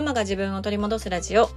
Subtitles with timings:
[0.00, 1.50] ママが自分を取り戻すラジオ。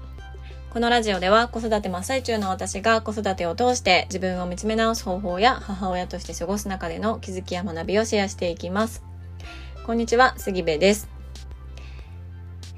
[0.69, 9.01] このラジオでは子育て真っ最中の私が子育てを通して自分を見つめ直す方法や母親として過ごす中での気づきや学びをシェアしていきます。
[9.85, 11.07] こんにちは、杉部です。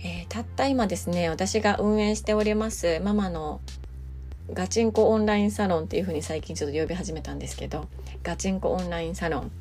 [0.04, 3.60] えー、たった今ですね、私が運営しておりますママの
[4.54, 7.88] ガチンコオンラインサロンっていう風に最近ちょっと呼び始めたんですけど、
[8.22, 9.52] ガチンコオンラインサロン、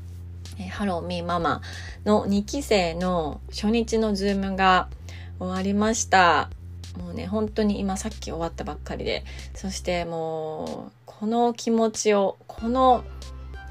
[0.59, 1.63] えー、ハローミーママ
[2.05, 4.91] の2期生の初日のズームが
[5.39, 6.51] 終わりました。
[6.99, 13.05] もうね、本当に今さっき終わったばっかりで、そしてもう、この気持ちを、この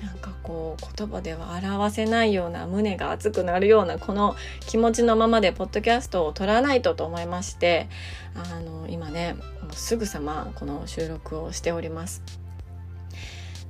[0.04, 7.88] なんかこう言葉では表せないような胸が熱くなるようなこの気持ちのままでポッドキャストを撮らないとと思いまして
[8.36, 12.22] あの今ねもうすぐさまこの収録をしております。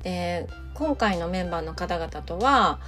[0.02, 2.80] で今回のメンバーの方々とは、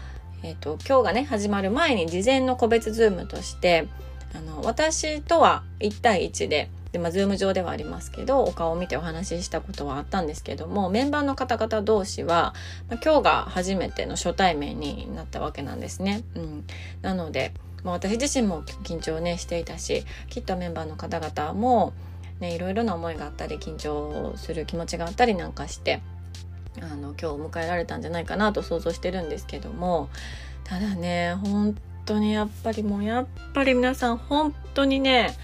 [0.43, 3.87] えーと、今日がね始まる前に事前の個別 Zoom として
[4.35, 12.53] あの私とは1対1でで、まあ、 Zoom 上ではありますけど、お顔を見てお話ししたことはあったんですけども、メンバーの方々同士は、
[12.89, 16.23] まあ、今日が初めての初対面になったわけなんですね。
[16.35, 16.65] うん。
[17.01, 17.51] なので、
[17.83, 21.91] まあ、私自身も緊張ね、していたし、きっとメンバーの方々も、
[22.39, 26.01] ね、いろいろな思いがあったり、緊張する気持ちがあったりなんかして、
[26.81, 30.07] あの、今日を迎えられたんじゃないかなと想像してるんですけども、
[30.63, 35.35] ただね、本当にやっぱりもうやっぱり皆さん本当にね、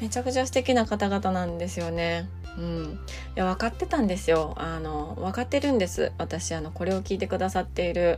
[0.00, 2.28] めちゃくちゃ素敵な方々なんですよね。
[2.58, 3.00] うん、
[3.34, 4.54] いや分かってたんですよ。
[4.58, 6.12] あの分かってるんです。
[6.18, 8.16] 私あのこれを聞いてくださっている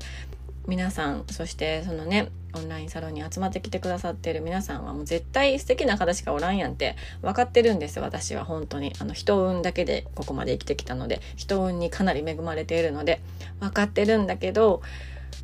[0.67, 8.93] 皆さんそしてそのねオンラインサロンに集まってきてくださっている皆さんはもう絶対素敵な方しかおらんやんって分かってるんです私は本当に。
[8.99, 13.21] あの人運だけでここまで生きてきたので人運にかなり恵まれているので
[13.61, 14.83] 分かってるんだけど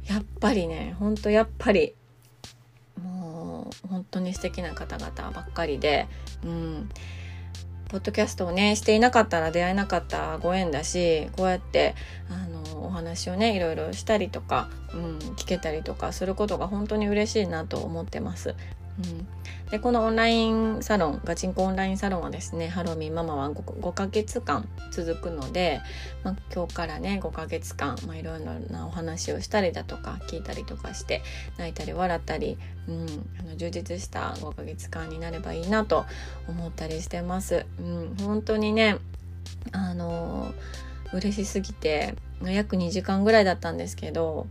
[0.06, 1.94] やっぱりねほんとやっぱり
[3.88, 6.06] 本当に素敵な方々ばっかりで、
[6.44, 6.88] うん、
[7.88, 11.96] ポッドキャストをねしていなかったら出会えなかったご縁だしこうやって
[12.28, 18.54] あのお話をねいろいろしたりとか、うん、聞けたりとかすることが本当に嬉しいなと思ってます。
[19.00, 25.80] うん、でこのオンラインサロンガチンコオンラインサロンはですねハロミーママは 5, 5ヶ月間続くので、
[26.22, 31.22] まあ、今日からね5ヶ月間、まあ、いろいろなお話をしたりだとか聞いたりとかして
[31.56, 33.06] 泣いたり笑ったり、うん、
[33.38, 36.04] あの充実した5ヶ月間になればいいなと
[36.48, 37.66] 思ったりしてます。
[37.78, 38.98] うん、本当にね
[39.72, 40.52] あの
[41.12, 44.46] 嬉しすぎて約2時間ぐらいだったんですけど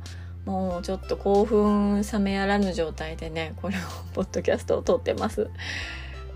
[0.45, 3.79] もうちょっと興奮冷めやらぬ状態でねこれを
[4.13, 5.49] ポッドキャストを撮ってます。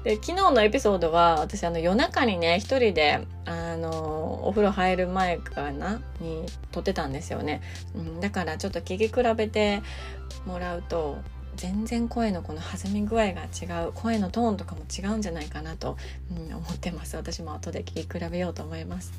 [0.04, 7.62] で昨日のエピソードは私あの夜中にね一人であのお風呂入る前かなに撮ってたんですよね、
[7.96, 9.82] うん、だからちょっと聞き比べて
[10.46, 11.20] もらうと
[11.56, 15.96] 全然声のこの弾み具合が違う声のトーンとかも違うんじゃないかなと、
[16.32, 17.16] うん、思ってます。
[17.16, 19.14] 私も後で聞き比べようと思います。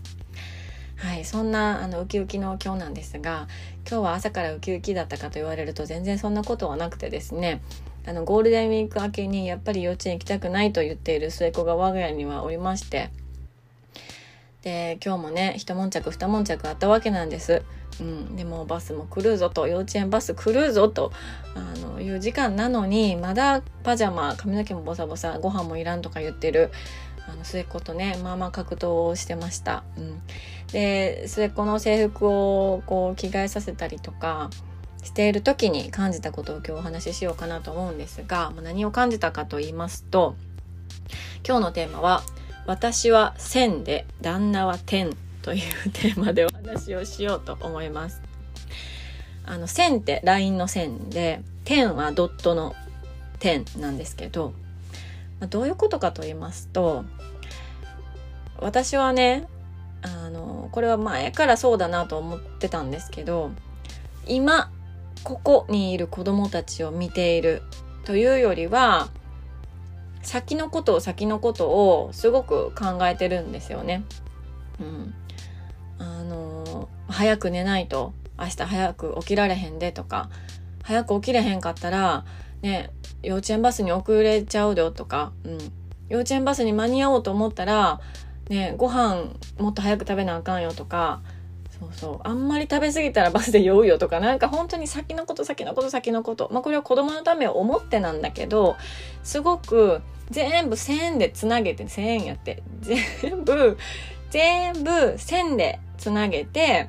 [0.96, 3.48] はい、そんなあのウキウキの今日なんですが
[3.88, 7.60] 今日は朝からウキウキだったかと言われると全然そんなことはなくてですね
[8.06, 13.10] あのゴールデンウィーク明けにやっぱり幼稚園行きたくないと言っている末っ子が我が家にはおりまして
[14.62, 17.62] で今日もね一悶着二悶着あったわけなんです。
[18.00, 21.12] うん、でもバスも来るぞと幼稚園バス来るぞと
[21.54, 26.72] あのいう時間なのにまだパジャマ髪の毛もボサボサご飯もいらんとか言ってる
[27.28, 29.84] あの末っ子とねまあまあ格闘をしてました。
[29.96, 30.22] うん、
[30.72, 34.50] で末っ子の制服をこう着替えさせたりとか
[35.02, 40.34] している時に感じたことを今日お話ししようかなと思うんですが何を感じたかと言いますと
[41.46, 42.22] 今日のテーマは
[42.66, 45.10] 「私は線で旦那は天」
[45.42, 48.22] というテーマでお話をしようと思います。
[49.46, 52.74] あの線って LINE の線で点はドットの
[53.38, 54.54] 点なんですけど
[55.44, 57.04] ま、どういうことかと言いますと
[58.58, 59.46] 私はね
[60.02, 63.50] あのこれは前からそうだなと思ってたんですけど
[64.26, 64.70] 今
[65.22, 67.62] ここにいる子供たちを見ている
[68.04, 69.08] というよりは
[70.22, 74.04] 先のことを先のことをすごく考えてるんですよね。
[74.80, 75.14] うん、
[75.98, 80.30] あの早く寝ないと明日早く起きられへんでとか
[80.82, 82.24] 早く起きれへんかったら
[82.64, 82.90] ね
[83.22, 85.58] 幼稚園バスに遅れちゃうよとか、うん、
[86.08, 88.00] 幼稚園バスに間に合おうと思ったら、
[88.48, 91.20] ね、ご飯もっと早く食べなあかんよとか、
[91.78, 92.20] そうそう。
[92.28, 96.48] あんまり食べ過ぎたらバスで酔うよとか、なんか本当に先のこと先のこと先のこと。
[96.52, 98.76] まあこれは子供のためを思ってなんだけど、
[99.22, 100.00] すごく
[100.30, 103.76] 全部線でつなげて、線やって、全部、
[104.30, 106.88] 全部線でつなげて、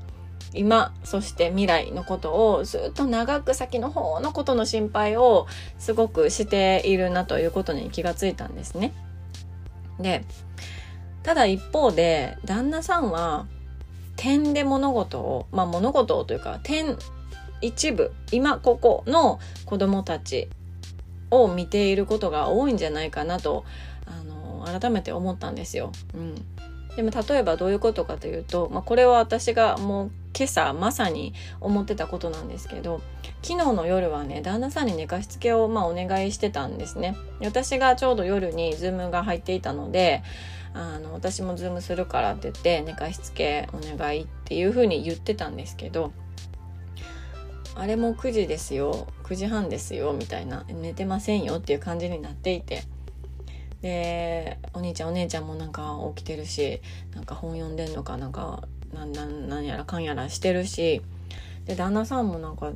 [0.53, 5.47] 今そして未来のことをずっと長く先の方のことの心配を
[5.79, 8.93] すごくしているなということに気がついたんですね。
[9.99, 10.23] で
[11.23, 13.47] ただ一方で旦那さんは
[14.15, 16.97] 点で物事をまあ物事をというか点
[17.61, 20.49] 一部今ここの子供たち
[21.31, 23.65] を見ていることが多いんじゃないかなと
[24.05, 25.91] あの改めて思ったんですよ。
[26.13, 26.35] うん、
[26.95, 33.01] でも例えばどういうことかというと、まあ、これは私がもう今朝まさに思ってたことなんですけど
[33.41, 37.15] 昨日の夜はね旦那さんに寝かしつけをまあお願いしてたんですね。
[37.41, 40.23] 私がちょうど夜にズームが入っていたので
[40.73, 46.11] あの私もズームするからって言って寝かしつけお願いっていうふうに言ってたんですけど
[47.75, 52.83] あれも9時ですよ9時半ですよみたいな寝てませんよっていう感じになっていて。
[53.81, 56.81] でお兄ちゃんお姉ちゃんもなんか起きてるし
[57.13, 58.63] なんか本読んでんのかなんか
[58.95, 61.01] なんなんなんやらかんやらしてるし
[61.65, 62.71] で旦那さんもなんか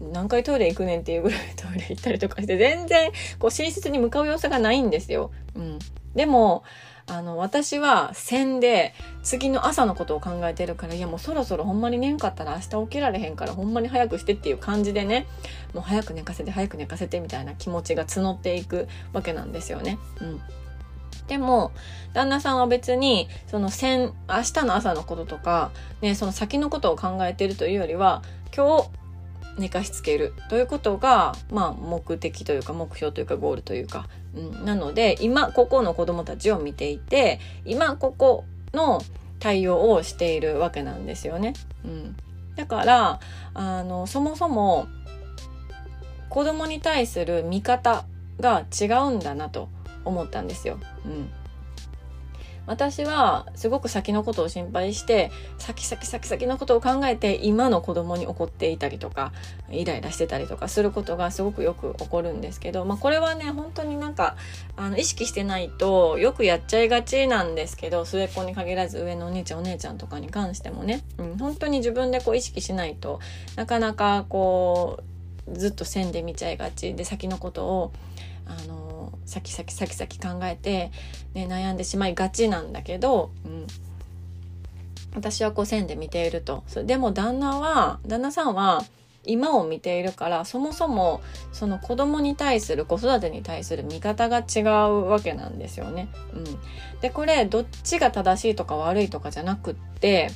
[0.00, 5.30] 何回トイレ行くねんっていうぐらいトイレ行ったりとかして全然こう寝室に向かう様子がないんですよ。
[5.54, 5.78] うん、
[6.14, 6.62] でも
[7.06, 15.26] あの私は線で次の朝のことを考えてるからいやもうそろそろほんまに寝んかったら明日起きられへんからほんまに早くしてっていう感じでね
[15.74, 19.98] もう早く寝かせて早く寝かせてみたいな気持ちが募っていくわけなんですよね。
[20.20, 20.40] うん
[21.30, 21.70] でも
[22.12, 28.22] 旦那さんは別にその先明日の朝のこととか、ね、その先のことを考えてるというよりは
[28.54, 28.88] 今日
[29.56, 38.44] 寝かしつけるということが、まあ、目的というか目標というかゴールというか、うん、なので今ここの子供たちを見ていて今ここ
[38.74, 39.00] の
[39.38, 41.54] 対応をしているわけなんですよね。
[41.84, 42.16] うん、
[42.56, 43.20] だから
[43.54, 44.88] あのそもそも
[46.28, 48.04] 子供に対する見方
[48.40, 49.68] が違うんだなと。
[50.04, 50.78] 思ったんですよ。
[51.04, 51.30] うん。
[52.70, 59.32] 私はすごく先のことを心配して先先先先のことを考えて今の子供に怒っていたりとか
[59.70, 64.36] イライラしてたりとかすることがすごくよく起こるんですけど、まあ、これはね本当になんか
[64.76, 73.18] あの意識してないとよくやっちゃいがちなんですけど末っ子に限らず上のお兄ちゃんお姉ちゃんとかに関してもね、うん、本当に自分でこう意識しないと
[73.56, 75.00] なかなかこ
[75.48, 77.92] うずっと線で見ちゃいがちで先のことを
[78.46, 78.79] あの
[79.30, 80.90] 先々先々考えて、
[81.34, 83.66] ね、悩んでしまいがちなんだけど、うん、
[85.14, 86.64] 私はこう線で見ていると。
[86.84, 88.82] でも旦那は旦那さんは
[89.24, 91.20] 今を見ているからそもそも
[91.52, 96.08] その子供に対する子育てに対する見方が違うわけなんですよね。
[96.34, 96.44] うん、
[97.00, 100.32] でこれどっちが正しいとか悪いとかじゃなくって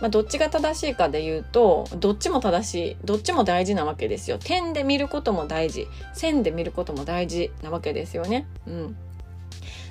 [0.00, 4.38] まあ、どっちが正しいかで言うと、どっちも正しい、どっちも大事なわけですよ。
[4.38, 8.46] 点で見ることも大事、線で見ることも大事なわけですよね。
[8.66, 8.96] うん。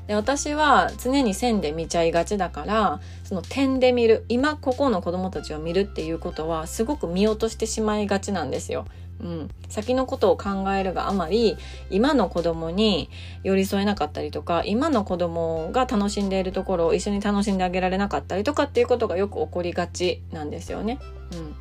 [0.07, 8.86] で私は常に線で見ちゃいがちだからその点で見る今ここの子供たちを見るっていうことはすごく見落としてしまいがちなんですよ。
[9.21, 11.57] うん、先のことを考えるがあまり
[11.89, 13.09] 今の子供に
[13.44, 21.00] 寄り添えなかったりとか今の子供が楽しんでいるところを一緒に楽しんであげられなかったりとかっていうことがよく起こりがちなんですよね。
[21.33, 21.56] うん、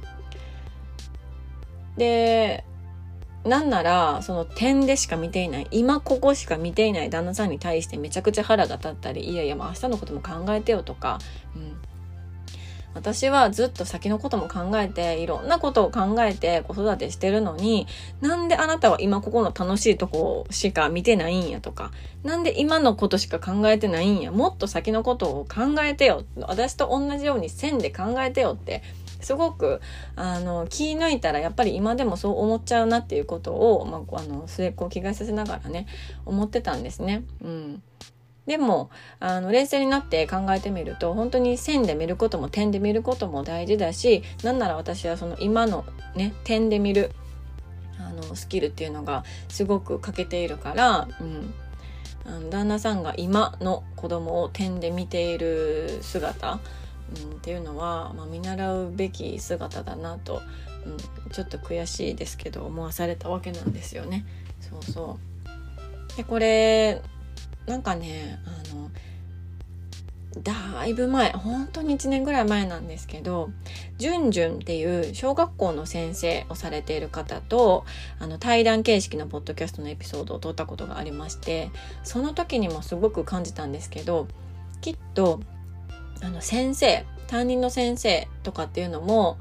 [1.99, 2.65] で
[3.45, 11.19] なんならその点でしか見ていない今ここしか見ていない旦那さんに対してめちゃくちゃ腹が立ったりいやいやもう明日のことも考えてよとか、
[11.57, 11.81] うん、
[12.95, 17.87] 私はずっと先のことも考えていろんなことを考えて子育てしてるのに
[18.21, 21.93] なんであなたは今ここの楽しいとこしか見てないんやとか
[22.25, 28.83] なんで今のことしか考えてないんやもっと先のことを考えてよ私と同じように線で考えてよって
[29.21, 29.81] すごく
[30.17, 35.87] あの気抜いたらやっぱり今でもそう思っちゃうなっていうことを、まあ、あの末っ子を着替えさせながらね
[36.25, 37.25] 思ってたんですね。
[37.43, 37.83] うん
[38.51, 38.91] でも
[39.21, 45.85] あの冷静になって考えてみると本当に線で見ることも点で見ることも大事だしなんなら私はその今の
[46.17, 47.13] ね点で見る
[48.01, 51.55] あのスキルっていうのがすごく欠けているから、うん、
[52.27, 60.43] あの旦那さんが今の子供を点で見ている姿、うん、っていうのは、まあ、見習うべき姿だなと、
[60.85, 64.27] うん、ちょっと悔しいですけど思わされたわけなんですよね。
[64.61, 65.19] そうそ
[66.15, 66.17] う。
[66.17, 67.01] でこれ
[67.71, 68.91] なんかねあの
[70.43, 73.51] だいぶ前本当に1年ぐらい前なんですけど
[73.99, 77.85] じゅんじゅんっていう小学校の先生をされている方と
[78.19, 81.71] あの対談形式のポッドキャストのエピソードを撮ったことがありまして
[82.03, 84.27] その時にもすごく感じたんですけど
[84.81, 85.41] きっと
[86.23, 89.39] あの先生担任の先生とかっていうのも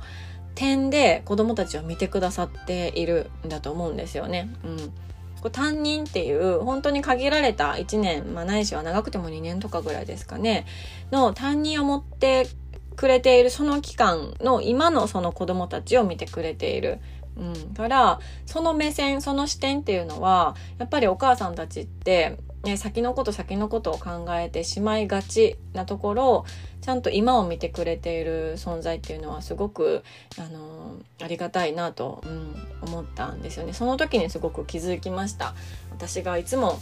[0.54, 4.50] 点で子供たちを見てくださっているんだと思うんですよね。
[4.64, 4.94] うん
[5.42, 10.66] こう担任っていう本当に限られた1年、まあ、ないしは長くても2年とかぐらいですかね
[11.12, 12.48] の担任を持って
[12.96, 17.00] くれているその期間の今のその子供たちを見てくれている。
[17.38, 26.46] うん、からその目線その視点っていうのはやっぱりお母さんたちってね、先のこと先のことを考えてしまいがちなところ
[26.82, 30.04] ちゃんと今を見てくれている存在っていうのはすごく
[30.38, 33.74] あのありがたいなと、うん、思ったんですよね。
[33.74, 35.54] その時にすごく気づきました。
[35.92, 36.80] 私がいつも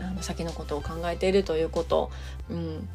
[0.00, 2.10] あの先のことを考えているということ、
[2.48, 2.88] うん、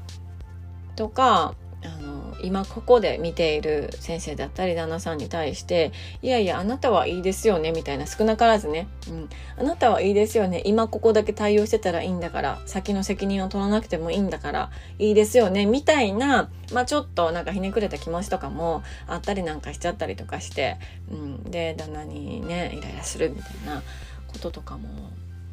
[0.95, 1.53] とか
[1.85, 10.61] あの今ここで見ている先生だったり旦那さんに対して「いやいやあなたはいいですよね」みたいな少なからずね「うん、あなたはいいですよね。
[10.65, 20.77] 今ここだけ対応してたらいいんだから先の責任を取らなくてもいいんだからいいですよね」みたいな、まあ、ちょっとなんかひねくれた気持ちとかもあったりなんかしちゃったりとかして、
[21.11, 23.81] うん、で旦那にねイライラするみたいな
[24.27, 24.89] こととかも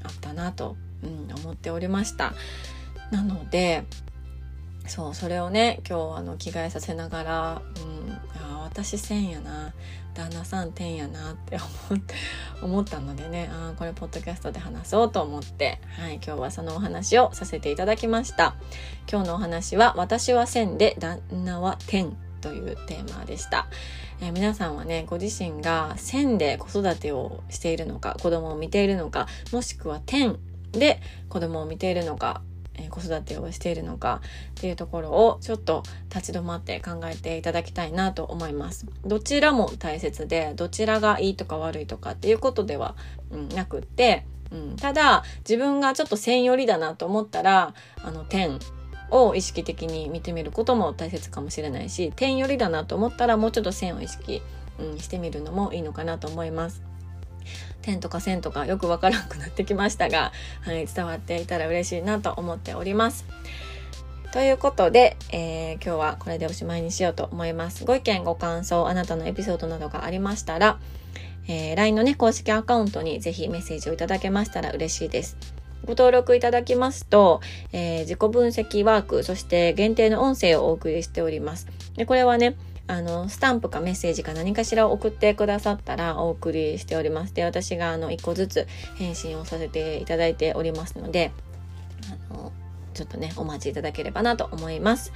[0.02, 2.34] あったなと、うん、思っておりました。
[3.10, 3.84] なので
[4.86, 8.12] そうそれをね今日あの着替えさせながら、うん、
[8.42, 9.72] あ私1000やな。
[10.14, 11.58] 旦那さん10やなって
[12.62, 18.54] 思っ たのでねあこれポッドキャストで話そうと思って、はい、今日はそのお話をさせていただきました。
[19.10, 22.12] 今日のお話は「私は1000で旦那は10」
[22.42, 23.68] というテーマでした、
[24.20, 30.38] えー、皆さんはねご自身が千で子育てをしているのか子供を見ているのかもしくは10
[30.72, 32.42] で子供を見ているのか
[32.74, 35.82] え子育てをしているのかっていうところをちょっと
[36.14, 38.86] 立ち止まって考えていただきたいなと思います。
[39.04, 42.94] どちらも大切でどちらがいいとか悪いとかっていうことでは、
[43.30, 48.58] うん、なくって、うん、ただ自分がちょっと線寄りだなと思ったらあの点
[49.10, 54.42] を意識的に見てみることも大切かもしれないし点寄りだなと思ったらもうちょっと線を意識、
[54.78, 56.82] うん、してみるのもいいのかなと思います。
[57.82, 60.32] 点とか線とかよくわからなくなってきましたが、
[60.62, 63.24] はい、伝わっていたら嬉しいなと思っております。
[64.32, 67.84] ということで、えー、今日はこれでおしまいにしようと思います。
[67.84, 70.78] ご意見、ご感想、あなたのエピソードなどがありましたら、
[71.48, 75.36] えー、LINE のね、公式アカウントにぜひメッセージをいただけましたら嬉しいです。
[75.84, 77.40] ご登録いただきますと、
[77.72, 81.66] えー、自己分析ワーク、そして限定の音声をお送りしております。
[81.96, 87.34] でこれはね、あの、スタンプかメッセージか何かしらを送ってくださったらお送りしております。
[87.34, 91.32] で、私があの、一個ずつ返信をさせていただいておりますので、
[92.30, 92.52] あの、
[92.94, 95.12] ちょっとね、お待ちいただければなと思います。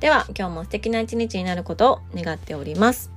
[0.00, 3.15] では、今日も素敵な一日になることを願っております。